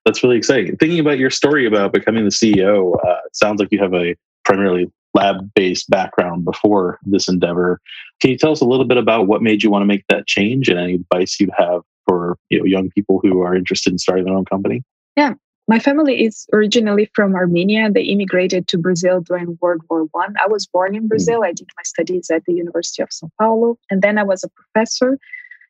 That's 0.05 0.23
really 0.23 0.37
exciting. 0.37 0.77
Thinking 0.77 0.99
about 0.99 1.19
your 1.19 1.29
story 1.29 1.65
about 1.67 1.91
becoming 1.91 2.23
the 2.23 2.31
CEO, 2.31 2.95
uh, 3.05 3.17
it 3.25 3.35
sounds 3.35 3.59
like 3.59 3.71
you 3.71 3.79
have 3.79 3.93
a 3.93 4.15
primarily 4.45 4.89
lab-based 5.13 5.89
background 5.89 6.45
before 6.45 6.97
this 7.03 7.27
endeavor. 7.27 7.81
Can 8.21 8.31
you 8.31 8.37
tell 8.37 8.53
us 8.53 8.61
a 8.61 8.65
little 8.65 8.85
bit 8.85 8.97
about 8.97 9.27
what 9.27 9.41
made 9.41 9.63
you 9.63 9.69
want 9.69 9.81
to 9.81 9.87
make 9.87 10.05
that 10.07 10.27
change 10.27 10.69
and 10.69 10.79
any 10.79 10.95
advice 10.95 11.39
you 11.41 11.49
have 11.57 11.81
for 12.07 12.37
you 12.49 12.59
know 12.59 12.65
young 12.65 12.89
people 12.89 13.19
who 13.21 13.41
are 13.41 13.53
interested 13.53 13.91
in 13.91 13.99
starting 13.99 14.25
their 14.25 14.33
own 14.33 14.45
company? 14.45 14.81
Yeah, 15.17 15.33
my 15.71 15.79
family 15.79 16.25
is 16.25 16.45
originally 16.51 17.09
from 17.15 17.33
Armenia. 17.33 17.89
They 17.89 18.03
immigrated 18.03 18.67
to 18.67 18.77
Brazil 18.77 19.21
during 19.21 19.57
World 19.61 19.81
War 19.89 20.03
One. 20.11 20.35
I. 20.37 20.43
I 20.43 20.47
was 20.47 20.67
born 20.67 20.95
in 20.95 21.03
hmm. 21.03 21.07
Brazil. 21.07 21.45
I 21.45 21.53
did 21.53 21.69
my 21.77 21.83
studies 21.83 22.29
at 22.29 22.43
the 22.43 22.53
University 22.53 23.01
of 23.01 23.07
São 23.07 23.29
Paulo, 23.39 23.77
and 23.89 24.01
then 24.01 24.17
I 24.17 24.23
was 24.23 24.43
a 24.43 24.49
professor. 24.49 25.17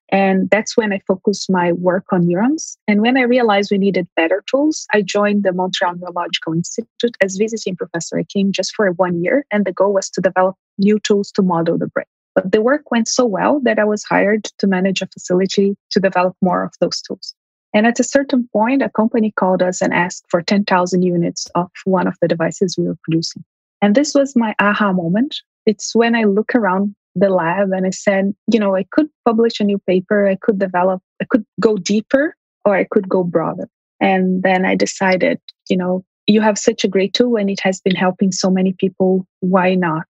And 0.10 0.50
that's 0.50 0.76
when 0.76 0.92
I 0.92 1.00
focused 1.08 1.52
my 1.52 1.72
work 1.74 2.06
on 2.12 2.28
neurons. 2.28 2.78
And 2.88 3.02
when 3.02 3.16
I 3.16 3.22
realized 3.22 3.70
we 3.70 3.78
needed 3.78 4.08
better 4.16 4.44
tools, 4.48 4.88
I 4.92 5.04
joined 5.04 5.44
the 5.44 5.54
Montreal 5.54 5.96
Neurological 5.96 6.54
Institute 6.54 7.16
as 7.22 7.38
visiting 7.38 7.76
professor. 7.76 8.18
I 8.18 8.24
came 8.24 8.52
just 8.52 8.74
for 8.76 8.92
one 8.94 9.24
year, 9.24 9.46
and 9.52 9.66
the 9.66 9.72
goal 9.72 9.94
was 9.94 10.10
to 10.10 10.20
develop 10.20 10.56
new 10.80 10.98
tools 11.00 11.32
to 11.34 11.44
model 11.44 11.78
the 11.78 11.92
brain. 11.94 12.12
But 12.34 12.52
the 12.52 12.64
work 12.64 12.90
went 12.90 13.08
so 13.08 13.26
well 13.26 13.62
that 13.66 13.78
I 13.78 13.84
was 13.84 14.04
hired 14.04 14.46
to 14.58 14.66
manage 14.66 15.04
a 15.04 15.08
facility 15.08 15.78
to 15.92 16.00
develop 16.00 16.36
more 16.42 16.64
of 16.64 16.74
those 16.82 17.02
tools. 17.02 17.36
And 17.74 17.88
at 17.88 18.00
a 18.00 18.04
certain 18.04 18.50
point, 18.52 18.82
a 18.82 18.90
company 18.90 19.32
called 19.32 19.62
us 19.62 19.82
and 19.82 19.94
asked 19.94 20.26
for 20.30 20.42
10,000 20.42 21.02
units 21.04 21.48
of 21.56 21.70
one 21.86 22.08
of 22.08 22.16
the 22.22 22.28
devices 22.28 22.76
we 22.78 22.86
were 22.86 22.98
producing. 23.04 23.44
And 23.82 23.96
this 23.96 24.14
was 24.14 24.36
my 24.36 24.54
aha 24.60 24.92
moment. 24.92 25.38
It's 25.66 25.96
when 25.96 26.16
I 26.16 26.24
look 26.24 26.54
around 26.54 26.96
the 27.16 27.30
lab 27.30 27.72
and 27.72 27.86
I 27.86 27.90
said, 27.92 28.34
you 28.52 28.60
know, 28.60 28.76
I 28.76 28.86
could 28.92 29.10
publish 29.26 29.60
a 29.60 29.64
new 29.64 29.80
paper, 29.80 30.28
I 30.28 30.36
could 30.36 30.60
develop, 30.60 31.02
I 31.22 31.26
could 31.30 31.46
go 31.60 31.78
deeper 31.78 32.36
or 32.66 32.76
I 32.76 32.86
could 32.86 33.10
go 33.10 33.24
broader. 33.24 33.68
And 34.00 34.44
then 34.44 34.66
I 34.66 34.76
decided, 34.76 35.40
you 35.70 35.78
know, 35.78 36.04
you 36.28 36.42
have 36.42 36.58
such 36.58 36.84
a 36.84 36.88
great 36.88 37.14
tool 37.14 37.36
and 37.36 37.50
it 37.50 37.60
has 37.62 37.82
been 37.82 37.96
helping 37.96 38.32
so 38.32 38.50
many 38.50 38.74
people. 38.74 39.26
Why 39.40 39.76
not, 39.76 40.08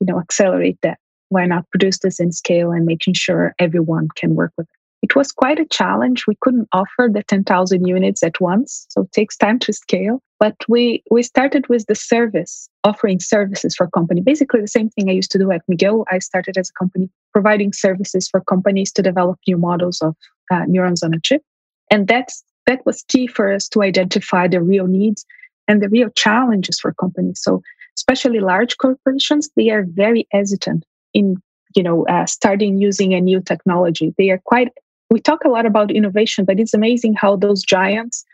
you 0.00 0.06
know, 0.06 0.18
accelerate 0.18 0.78
that? 0.82 0.98
Why 1.30 1.46
not 1.46 1.68
produce 1.70 1.98
this 1.98 2.20
in 2.20 2.32
scale 2.32 2.70
and 2.70 2.86
making 2.86 3.14
sure 3.14 3.54
everyone 3.58 4.08
can 4.14 4.34
work 4.34 4.52
with 4.56 4.66
it? 4.70 4.83
It 5.04 5.14
was 5.14 5.32
quite 5.32 5.60
a 5.60 5.66
challenge. 5.66 6.26
We 6.26 6.34
couldn't 6.40 6.66
offer 6.72 7.10
the 7.12 7.22
10,000 7.24 7.86
units 7.86 8.22
at 8.22 8.40
once, 8.40 8.86
so 8.88 9.02
it 9.02 9.12
takes 9.12 9.36
time 9.36 9.58
to 9.58 9.70
scale. 9.70 10.22
But 10.40 10.56
we, 10.66 11.02
we 11.10 11.22
started 11.22 11.68
with 11.68 11.84
the 11.88 11.94
service, 11.94 12.70
offering 12.84 13.20
services 13.20 13.76
for 13.76 13.86
company. 13.90 14.22
Basically, 14.22 14.62
the 14.62 14.66
same 14.66 14.88
thing 14.88 15.10
I 15.10 15.12
used 15.12 15.30
to 15.32 15.38
do 15.38 15.52
at 15.52 15.60
McGill. 15.70 16.06
I 16.10 16.20
started 16.20 16.56
as 16.56 16.70
a 16.70 16.78
company 16.78 17.10
providing 17.34 17.74
services 17.74 18.28
for 18.28 18.40
companies 18.40 18.92
to 18.92 19.02
develop 19.02 19.38
new 19.46 19.58
models 19.58 20.00
of 20.00 20.16
uh, 20.50 20.64
neurons 20.66 21.02
on 21.02 21.12
a 21.12 21.20
chip. 21.20 21.42
And 21.90 22.08
that's, 22.08 22.42
that 22.66 22.86
was 22.86 23.04
key 23.06 23.26
for 23.26 23.52
us 23.52 23.68
to 23.68 23.82
identify 23.82 24.48
the 24.48 24.62
real 24.62 24.86
needs 24.86 25.26
and 25.68 25.82
the 25.82 25.90
real 25.90 26.08
challenges 26.16 26.80
for 26.80 26.94
companies. 26.94 27.42
So, 27.42 27.60
especially 27.98 28.40
large 28.40 28.78
corporations, 28.78 29.50
they 29.54 29.68
are 29.68 29.84
very 29.86 30.26
hesitant 30.32 30.86
in 31.12 31.42
you 31.76 31.82
know 31.82 32.06
uh, 32.06 32.24
starting 32.24 32.78
using 32.78 33.12
a 33.12 33.20
new 33.20 33.40
technology. 33.40 34.14
They 34.16 34.30
are 34.30 34.40
quite 34.44 34.68
we 35.10 35.20
talk 35.20 35.44
a 35.44 35.48
lot 35.48 35.66
about 35.66 35.90
innovation, 35.90 36.44
but 36.44 36.58
it's 36.58 36.74
amazing 36.74 37.14
how 37.14 37.36
those 37.36 37.62
giants 37.62 38.24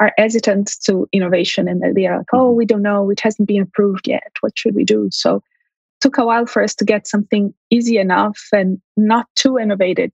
are 0.00 0.12
hesitant 0.16 0.72
to 0.84 1.06
innovation 1.12 1.68
and 1.68 1.82
they 1.94 2.06
are 2.06 2.18
like, 2.18 2.26
oh, 2.32 2.48
mm-hmm. 2.48 2.56
we 2.56 2.64
don't 2.64 2.82
know, 2.82 3.10
it 3.10 3.20
hasn't 3.20 3.46
been 3.46 3.62
approved 3.62 4.08
yet. 4.08 4.32
What 4.40 4.56
should 4.56 4.74
we 4.74 4.84
do? 4.84 5.08
So 5.12 5.36
it 5.36 5.42
took 6.00 6.16
a 6.16 6.24
while 6.24 6.46
for 6.46 6.62
us 6.62 6.74
to 6.76 6.84
get 6.84 7.06
something 7.06 7.52
easy 7.70 7.98
enough 7.98 8.40
and 8.52 8.80
not 8.96 9.26
too 9.36 9.58
innovative 9.58 10.10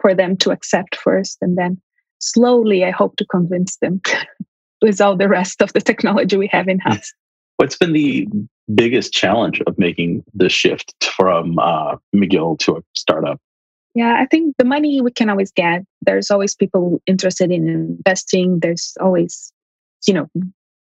for 0.00 0.14
them 0.14 0.36
to 0.38 0.50
accept 0.50 0.96
first. 0.96 1.38
And 1.40 1.56
then 1.56 1.80
slowly, 2.18 2.84
I 2.84 2.90
hope 2.90 3.16
to 3.16 3.26
convince 3.26 3.76
them 3.76 4.00
with 4.82 5.00
all 5.00 5.16
the 5.16 5.28
rest 5.28 5.62
of 5.62 5.72
the 5.72 5.80
technology 5.80 6.36
we 6.36 6.48
have 6.48 6.68
in 6.68 6.80
house. 6.80 7.12
What's 7.56 7.76
been 7.76 7.92
the 7.92 8.26
biggest 8.74 9.12
challenge 9.12 9.60
of 9.66 9.78
making 9.78 10.24
the 10.34 10.48
shift 10.48 10.94
from 11.16 11.58
uh, 11.58 11.96
McGill 12.14 12.58
to 12.60 12.76
a 12.76 12.80
startup? 12.94 13.38
Yeah, 13.94 14.16
I 14.18 14.26
think 14.26 14.56
the 14.56 14.64
money 14.64 15.00
we 15.00 15.10
can 15.10 15.30
always 15.30 15.50
get. 15.50 15.82
There's 16.02 16.30
always 16.30 16.54
people 16.54 17.02
interested 17.06 17.50
in 17.50 17.68
investing. 17.68 18.60
There's 18.60 18.96
always, 19.00 19.52
you 20.06 20.14
know, 20.14 20.28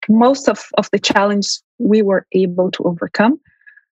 most 0.08 0.48
of, 0.48 0.66
of 0.76 0.88
the 0.92 0.98
challenge 0.98 1.46
we 1.78 2.02
were 2.02 2.26
able 2.32 2.70
to 2.72 2.82
overcome. 2.84 3.40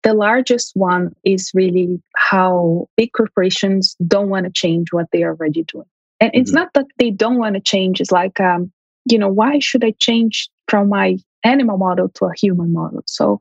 The 0.02 0.14
largest 0.14 0.72
one 0.74 1.14
is 1.24 1.50
really 1.54 2.00
how 2.16 2.88
big 2.96 3.12
corporations 3.12 3.96
don't 4.06 4.28
want 4.28 4.46
to 4.46 4.52
change 4.52 4.92
what 4.92 5.06
they 5.12 5.24
are 5.24 5.30
already 5.30 5.64
doing. 5.64 5.86
And 6.20 6.32
mm-hmm. 6.32 6.40
it's 6.40 6.52
not 6.52 6.72
that 6.74 6.86
they 6.98 7.10
don't 7.10 7.38
want 7.38 7.54
to 7.54 7.60
change. 7.60 8.00
It's 8.00 8.12
like, 8.12 8.40
um, 8.40 8.72
you 9.10 9.18
know, 9.18 9.28
why 9.28 9.58
should 9.58 9.84
I 9.84 9.92
change 9.98 10.48
from 10.68 10.88
my 10.88 11.18
animal 11.44 11.78
model 11.78 12.08
to 12.10 12.26
a 12.26 12.34
human 12.34 12.72
model? 12.72 13.02
So 13.06 13.40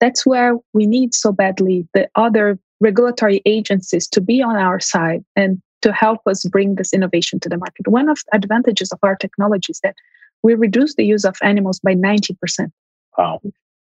that's 0.00 0.26
where 0.26 0.56
we 0.72 0.86
need 0.86 1.14
so 1.14 1.32
badly 1.32 1.88
the 1.94 2.08
other 2.16 2.58
regulatory 2.84 3.40
agencies 3.46 4.06
to 4.08 4.20
be 4.20 4.42
on 4.42 4.56
our 4.56 4.78
side 4.78 5.24
and 5.34 5.60
to 5.80 5.92
help 5.92 6.20
us 6.26 6.44
bring 6.44 6.74
this 6.74 6.92
innovation 6.92 7.40
to 7.40 7.48
the 7.48 7.56
market. 7.56 7.88
One 7.88 8.08
of 8.08 8.18
the 8.26 8.36
advantages 8.36 8.92
of 8.92 8.98
our 9.02 9.16
technology 9.16 9.70
is 9.70 9.80
that 9.82 9.96
we 10.42 10.54
reduce 10.54 10.94
the 10.94 11.04
use 11.04 11.24
of 11.24 11.36
animals 11.42 11.80
by 11.80 11.94
90%. 11.94 12.70
Wow. 13.16 13.40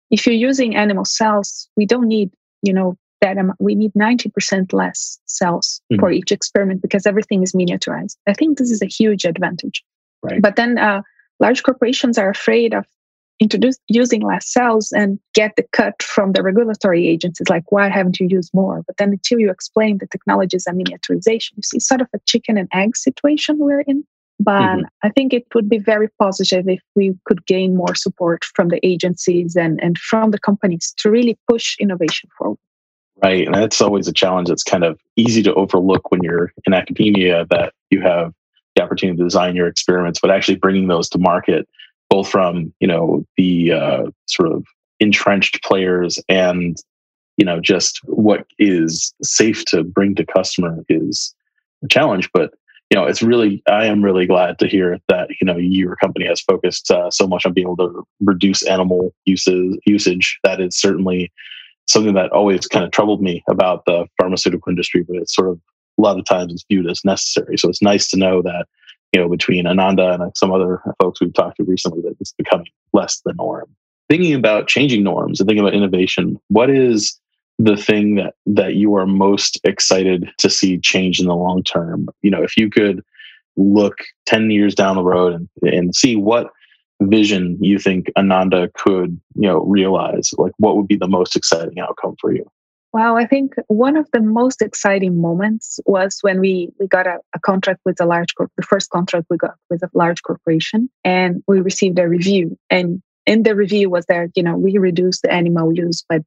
If 0.09 0.25
you're 0.25 0.35
using 0.49 0.75
animal 0.75 1.05
cells, 1.05 1.69
we 1.77 1.85
don't 1.85 2.07
need, 2.07 2.31
you 2.63 2.73
know, 2.73 2.97
that 3.21 3.37
amount. 3.37 3.59
We 3.59 3.75
need 3.75 3.93
90% 3.93 4.73
less 4.73 5.19
cells 5.25 5.81
mm-hmm. 5.91 5.99
for 5.99 6.11
each 6.11 6.31
experiment 6.31 6.81
because 6.81 7.05
everything 7.05 7.43
is 7.43 7.53
miniaturized. 7.53 8.15
I 8.27 8.33
think 8.33 8.57
this 8.57 8.71
is 8.71 8.81
a 8.81 8.87
huge 8.87 9.25
advantage. 9.25 9.83
Right. 10.23 10.41
But 10.41 10.55
then 10.55 10.77
uh, 10.77 11.01
large 11.39 11.61
corporations 11.63 12.17
are 12.17 12.29
afraid 12.29 12.73
of 12.73 12.85
introduce 13.39 13.77
using 13.87 14.21
less 14.21 14.51
cells 14.51 14.91
and 14.91 15.19
get 15.33 15.55
the 15.55 15.63
cut 15.71 16.01
from 16.01 16.31
the 16.31 16.41
regulatory 16.41 17.07
agencies 17.07 17.49
like 17.49 17.71
why 17.71 17.89
haven't 17.89 18.19
you 18.19 18.27
used 18.27 18.51
more? 18.53 18.83
But 18.87 18.97
then 18.97 19.11
until 19.11 19.39
you 19.39 19.51
explain 19.51 19.99
the 19.99 20.07
technologies 20.07 20.65
and 20.65 20.79
miniaturization 20.79 21.51
you 21.55 21.63
see 21.63 21.79
sort 21.79 22.01
of 22.01 22.07
a 22.13 22.19
chicken 22.25 22.57
and 22.57 22.67
egg 22.73 22.95
situation 22.95 23.57
we're 23.59 23.81
in. 23.81 24.03
But 24.39 24.61
mm-hmm. 24.61 24.85
i 25.03 25.09
think 25.09 25.33
it 25.33 25.45
would 25.55 25.69
be 25.69 25.79
very 25.79 26.09
positive 26.19 26.67
if 26.67 26.79
we 26.95 27.15
could 27.25 27.45
gain 27.45 27.75
more 27.75 27.95
support 27.95 28.45
from 28.55 28.69
the 28.69 28.79
agencies 28.85 29.55
and, 29.55 29.81
and 29.81 29.97
from 29.97 30.31
the 30.31 30.39
companies 30.39 30.93
to 30.97 31.09
really 31.09 31.37
push 31.49 31.75
innovation 31.79 32.29
forward. 32.37 32.59
Right 33.23 33.45
and 33.45 33.55
that's 33.55 33.81
always 33.81 34.07
a 34.07 34.13
challenge 34.13 34.47
that's 34.49 34.63
kind 34.63 34.83
of 34.83 34.99
easy 35.15 35.43
to 35.43 35.53
overlook 35.55 36.11
when 36.11 36.21
you're 36.23 36.51
in 36.65 36.73
academia 36.73 37.45
that 37.49 37.73
you 37.89 38.01
have 38.01 38.33
the 38.75 38.83
opportunity 38.83 39.17
to 39.17 39.23
design 39.23 39.55
your 39.55 39.67
experiments 39.67 40.19
but 40.19 40.29
actually 40.29 40.57
bringing 40.57 40.87
those 40.87 41.09
to 41.09 41.17
market 41.17 41.67
both 42.09 42.29
from 42.29 42.73
you 42.79 42.87
know 42.87 43.25
the 43.37 43.71
uh, 43.71 44.03
sort 44.27 44.51
of 44.51 44.65
entrenched 44.99 45.63
players 45.63 46.19
and 46.29 46.77
you 47.37 47.45
know 47.45 47.59
just 47.59 47.99
what 48.05 48.45
is 48.59 49.13
safe 49.21 49.65
to 49.65 49.83
bring 49.83 50.15
to 50.15 50.25
customer 50.25 50.83
is 50.89 51.35
a 51.83 51.87
challenge. 51.87 52.29
But 52.33 52.53
you 52.89 52.97
know 52.97 53.05
it's 53.05 53.21
really 53.21 53.61
i 53.67 53.85
am 53.85 54.01
really 54.01 54.25
glad 54.25 54.57
to 54.59 54.65
hear 54.65 54.97
that 55.09 55.29
you 55.41 55.45
know 55.45 55.57
your 55.57 55.97
company 55.97 56.25
has 56.25 56.39
focused 56.39 56.89
uh, 56.89 57.11
so 57.11 57.27
much 57.27 57.45
on 57.45 57.51
being 57.51 57.67
able 57.67 57.77
to 57.77 58.03
reduce 58.21 58.63
animal 58.63 59.13
uses 59.25 59.77
usage. 59.85 60.39
That 60.43 60.61
is 60.61 60.79
certainly 60.79 61.31
something 61.87 62.13
that 62.15 62.31
always 62.31 62.67
kind 62.67 62.85
of 62.85 62.91
troubled 62.91 63.21
me 63.21 63.43
about 63.49 63.83
the 63.85 64.05
pharmaceutical 64.19 64.69
industry 64.69 65.03
but 65.03 65.17
it's 65.17 65.35
sort 65.35 65.49
of 65.49 65.59
a 65.97 66.01
lot 66.01 66.19
of 66.19 66.25
times 66.25 66.53
it's 66.53 66.65
viewed 66.69 66.89
as 66.89 67.03
necessary. 67.03 67.57
So 67.57 67.69
it's 67.69 67.81
nice 67.81 68.07
to 68.09 68.17
know 68.17 68.41
that 68.43 68.67
you 69.13 69.19
know, 69.19 69.29
between 69.29 69.67
Ananda 69.67 70.13
and 70.13 70.35
some 70.35 70.51
other 70.51 70.81
folks 71.01 71.21
we've 71.21 71.33
talked 71.33 71.57
to 71.57 71.63
recently 71.63 72.01
that 72.01 72.15
it's 72.19 72.33
becoming 72.33 72.67
less 72.93 73.21
the 73.25 73.33
norm. 73.33 73.69
Thinking 74.09 74.33
about 74.33 74.67
changing 74.67 75.03
norms 75.03 75.39
and 75.39 75.47
thinking 75.47 75.63
about 75.63 75.73
innovation, 75.73 76.39
what 76.47 76.69
is 76.69 77.19
the 77.59 77.75
thing 77.75 78.15
that 78.15 78.35
that 78.45 78.75
you 78.75 78.95
are 78.95 79.05
most 79.05 79.59
excited 79.63 80.29
to 80.37 80.49
see 80.49 80.77
change 80.77 81.19
in 81.19 81.25
the 81.25 81.35
long 81.35 81.63
term? 81.63 82.07
You 82.21 82.31
know, 82.31 82.43
if 82.43 82.55
you 82.57 82.69
could 82.69 83.03
look 83.57 83.97
10 84.27 84.51
years 84.51 84.75
down 84.75 84.95
the 84.95 85.03
road 85.03 85.33
and, 85.33 85.73
and 85.73 85.95
see 85.95 86.15
what 86.15 86.51
vision 87.01 87.57
you 87.61 87.79
think 87.79 88.11
Ananda 88.17 88.69
could, 88.75 89.19
you 89.35 89.47
know, 89.47 89.59
realize, 89.61 90.31
like 90.37 90.53
what 90.57 90.77
would 90.77 90.87
be 90.87 90.95
the 90.95 91.07
most 91.07 91.35
exciting 91.35 91.79
outcome 91.79 92.15
for 92.19 92.33
you? 92.33 92.49
Well, 92.97 93.15
I 93.15 93.27
think 93.27 93.53
one 93.67 93.95
of 93.95 94.09
the 94.11 94.21
most 94.21 94.59
exciting 94.59 95.21
moments 95.21 95.79
was 95.85 96.17
when 96.21 96.39
we, 96.39 96.69
we 96.79 96.87
got 96.87 97.05
a, 97.05 97.19
a 97.35 97.39
contract 97.39 97.81
with 97.85 98.01
a 98.01 98.07
large 98.07 98.33
corp, 98.33 98.51
the 98.57 98.63
first 98.63 98.89
contract 98.89 99.27
we 99.29 99.37
got 99.37 99.53
with 99.69 99.83
a 99.83 99.89
large 99.93 100.23
corporation, 100.23 100.89
and 101.03 101.43
we 101.47 101.61
received 101.61 101.99
a 101.99 102.07
review. 102.07 102.57
And 102.71 103.03
in 103.27 103.43
the 103.43 103.55
review 103.55 103.91
was 103.91 104.07
that, 104.07 104.31
you 104.35 104.41
know, 104.41 104.57
we 104.57 104.79
reduced 104.79 105.21
the 105.21 105.31
animal 105.31 105.71
use 105.75 106.03
by 106.09 106.21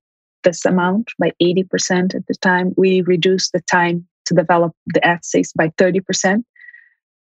this 0.45 0.65
amount 0.65 1.11
by 1.19 1.33
80% 1.43 2.15
at 2.15 2.25
the 2.29 2.37
time. 2.41 2.73
We 2.77 3.01
reduced 3.01 3.51
the 3.53 3.63
time 3.63 4.07
to 4.27 4.35
develop 4.35 4.73
the 4.87 5.05
assays 5.05 5.53
by 5.53 5.71
30%. 5.71 6.45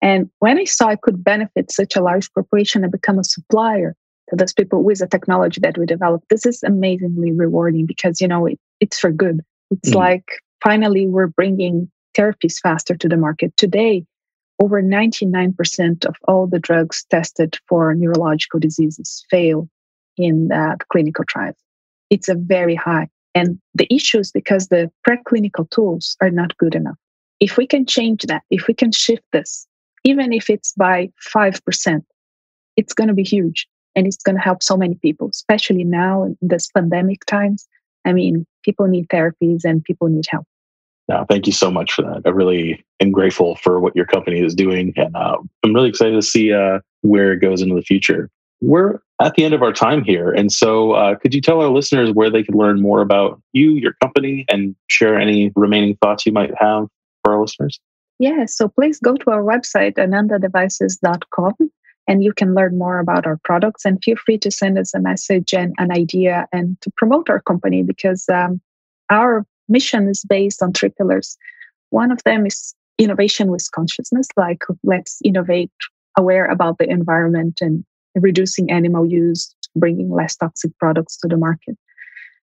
And 0.00 0.30
when 0.38 0.59
I 0.59 0.64
saw 0.64 0.87
I 0.87 0.95
could 0.95 1.25
benefit 1.25 1.73
such 1.73 1.97
a 1.97 2.02
large 2.02 2.33
corporation 2.33 2.85
and 2.85 2.92
become 2.92 3.19
a 3.19 3.25
supplier 3.25 3.97
to 4.28 4.37
those 4.37 4.52
people 4.52 4.85
with 4.85 5.00
the 5.00 5.09
technology 5.09 5.59
that 5.61 5.76
we 5.76 5.87
developed, 5.87 6.28
this 6.30 6.47
is 6.47 6.62
amazingly 6.62 7.33
rewarding 7.33 7.85
because, 7.85 8.21
you 8.21 8.28
know, 8.28 8.47
it, 8.47 8.61
it's 8.80 8.99
for 8.99 9.10
good. 9.10 9.40
It's 9.70 9.90
mm. 9.90 9.96
like 9.96 10.25
finally 10.62 11.06
we're 11.06 11.28
bringing 11.28 11.90
therapies 12.16 12.58
faster 12.60 12.96
to 12.96 13.08
the 13.08 13.16
market. 13.16 13.56
Today, 13.56 14.04
over 14.60 14.82
99% 14.82 16.04
of 16.04 16.16
all 16.28 16.46
the 16.46 16.58
drugs 16.58 17.04
tested 17.10 17.56
for 17.68 17.94
neurological 17.94 18.60
diseases 18.60 19.25
fail 19.30 19.68
in 20.16 20.49
the 20.49 20.76
clinical 20.90 21.25
trials. 21.26 21.56
It's 22.10 22.28
a 22.28 22.34
very 22.34 22.75
high. 22.75 23.08
And 23.34 23.58
the 23.75 23.87
issue 23.94 24.18
is 24.18 24.32
because 24.32 24.68
the 24.68 24.90
preclinical 25.08 25.70
tools 25.70 26.16
are 26.20 26.30
not 26.30 26.56
good 26.58 26.75
enough. 26.75 26.96
If 27.38 27.56
we 27.56 27.66
can 27.66 27.87
change 27.87 28.22
that, 28.25 28.42
if 28.50 28.66
we 28.66 28.75
can 28.75 28.92
shift 28.92 29.22
this, 29.32 29.66
even 30.04 30.32
if 30.32 30.50
it's 30.50 30.72
by 30.72 31.10
5%, 31.34 32.02
it's 32.76 32.92
going 32.92 33.08
to 33.08 33.14
be 33.14 33.22
huge. 33.25 33.66
and 33.96 34.06
it's 34.06 34.22
going 34.22 34.37
to 34.37 34.42
help 34.42 34.62
so 34.62 34.76
many 34.76 34.94
people, 34.94 35.28
especially 35.28 35.82
now 35.82 36.22
in 36.22 36.37
this 36.40 36.68
pandemic 36.68 37.25
times. 37.26 37.66
I 38.04 38.12
mean, 38.12 38.47
people 38.64 38.87
need 38.87 39.09
therapies 39.09 39.61
and 39.64 39.85
people 39.85 40.09
need 40.09 40.25
help. 40.28 40.45
No, 41.09 41.25
thank 41.28 41.47
you 41.47 41.52
so 41.52 41.71
much 41.73 41.92
for 41.92 42.02
that. 42.02 42.23
I 42.25 42.28
really 42.28 42.85
am 43.00 43.11
grateful 43.11 43.57
for 43.57 43.80
what 43.80 43.97
your 43.97 44.04
company 44.04 44.40
is 44.45 44.54
doing, 44.54 44.92
and 44.97 45.14
uh, 45.16 45.38
I'm 45.64 45.75
really 45.75 45.88
excited 45.88 46.14
to 46.14 46.23
see 46.23 46.52
uh, 46.52 46.78
where 47.00 47.33
it 47.33 47.40
goes 47.40 47.62
into 47.62 47.75
the 47.75 47.83
future. 47.83 48.30
We're 48.61 49.00
at 49.21 49.35
the 49.35 49.45
end 49.45 49.52
of 49.52 49.62
our 49.62 49.73
time 49.73 50.04
here, 50.04 50.30
and 50.30 50.52
so 50.52 50.92
uh, 50.92 51.16
could 51.16 51.35
you 51.35 51.40
tell 51.40 51.61
our 51.61 51.69
listeners 51.69 52.12
where 52.12 52.30
they 52.30 52.45
could 52.45 52.54
learn 52.54 52.80
more 52.80 53.00
about 53.00 53.42
you, 53.52 53.73
your 53.73 53.95
company, 53.95 54.45
and 54.49 54.76
share 54.87 55.19
any 55.19 55.50
remaining 55.57 55.97
thoughts 55.97 56.26
you 56.26 56.33
might 56.33 56.52
have 56.59 56.87
for 57.25 57.35
our 57.35 57.40
listeners? 57.40 57.80
Yeah, 58.21 58.45
so 58.45 58.69
please 58.69 59.00
go 59.00 59.16
to 59.16 59.30
our 59.30 59.42
website, 59.42 59.95
anandadevices.com, 59.95 61.54
and 62.09 62.25
you 62.25 62.33
can 62.33 62.54
learn 62.54 62.78
more 62.78 62.99
about 62.99 63.26
our 63.26 63.38
products. 63.45 63.85
And 63.85 64.02
feel 64.02 64.16
free 64.16 64.38
to 64.38 64.50
send 64.50 64.78
us 64.78 64.95
a 64.95 65.00
message 65.00 65.54
and 65.54 65.75
an 65.78 65.92
idea 65.92 66.47
and 66.52 66.80
to 66.80 66.90
promote 66.97 67.30
our 67.30 67.40
company 67.40 67.83
because 67.83 68.28
um, 68.28 68.61
our 69.11 69.47
mission 69.69 70.09
is 70.09 70.25
based 70.25 70.62
on 70.62 70.73
three 70.73 70.90
pillars. 70.90 71.37
One 71.90 72.11
of 72.11 72.23
them 72.25 72.47
is 72.47 72.75
innovation 72.99 73.50
with 73.50 73.66
consciousness, 73.73 74.28
like 74.37 74.62
let's 74.85 75.19
innovate 75.25 75.71
aware 76.16 76.47
about 76.47 76.78
the 76.78 76.88
environment 76.90 77.59
and 77.61 77.85
reducing 78.14 78.71
animal 78.71 79.07
use, 79.07 79.54
bringing 79.76 80.11
less 80.11 80.37
toxic 80.37 80.76
products 80.78 81.16
to 81.19 81.28
the 81.28 81.37
market. 81.37 81.76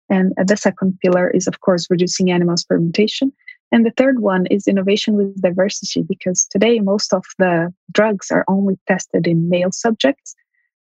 And 0.10 0.34
the 0.38 0.56
second 0.56 0.98
pillar 1.02 1.30
is, 1.30 1.48
of 1.48 1.60
course, 1.60 1.88
reducing 1.90 2.32
animal 2.32 2.54
experimentation. 2.54 3.34
And 3.72 3.86
the 3.86 3.92
third 3.92 4.20
one 4.22 4.46
is 4.48 4.68
innovation 4.68 5.16
with 5.16 5.42
diversity, 5.42 6.02
because 6.02 6.46
today 6.50 6.80
most 6.80 7.14
of 7.14 7.26
the 7.38 7.74
drugs 7.92 8.32
are 8.32 8.46
only 8.48 8.80
tested 8.88 9.28
in 9.28 9.50
male 9.50 9.72
subjects, 9.72 10.36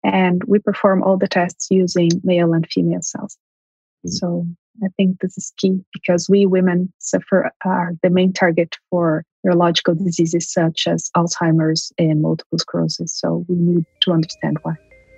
and 0.04 0.42
we 0.44 0.60
perform 0.60 1.02
all 1.02 1.16
the 1.16 1.26
tests 1.26 1.66
using 1.70 2.10
male 2.22 2.52
and 2.52 2.66
female 2.70 3.02
cells. 3.02 3.36
Mm-hmm. 4.06 4.10
So 4.10 4.46
I 4.84 4.88
think 4.96 5.20
this 5.20 5.36
is 5.36 5.52
key 5.56 5.80
because 5.92 6.28
we 6.28 6.46
women 6.46 6.92
suffer 6.98 7.50
are 7.64 7.94
the 8.02 8.10
main 8.10 8.32
target 8.32 8.76
for 8.90 9.24
neurological 9.42 9.96
diseases 9.96 10.52
such 10.52 10.86
as 10.86 11.10
Alzheimer's 11.16 11.92
and 11.98 12.22
multiple 12.22 12.58
sclerosis. 12.58 13.12
So 13.12 13.44
we 13.48 13.56
need 13.56 13.84
to 14.02 14.12
understand 14.12 14.58
why. 14.62 14.74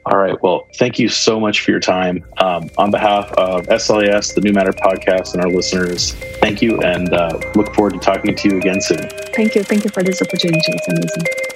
All 0.06 0.18
right. 0.18 0.40
Well, 0.42 0.66
thank 0.76 0.98
you 0.98 1.08
so 1.08 1.38
much 1.38 1.60
for 1.60 1.70
your 1.70 1.80
time. 1.80 2.24
Um, 2.38 2.70
on 2.78 2.90
behalf 2.90 3.30
of 3.32 3.66
SLAS, 3.66 4.34
the 4.34 4.40
New 4.40 4.52
Matter 4.52 4.72
podcast, 4.72 5.34
and 5.34 5.42
our 5.42 5.50
listeners, 5.50 6.12
thank 6.40 6.62
you 6.62 6.80
and 6.80 7.12
uh, 7.12 7.38
look 7.54 7.74
forward 7.74 7.94
to 7.94 7.98
talking 7.98 8.34
to 8.34 8.48
you 8.48 8.56
again 8.56 8.80
soon. 8.80 9.08
Thank 9.34 9.54
you. 9.54 9.62
Thank 9.62 9.84
you 9.84 9.90
for 9.90 10.02
this 10.02 10.22
opportunity. 10.22 10.60
It's 10.68 10.88
amazing. 10.88 11.49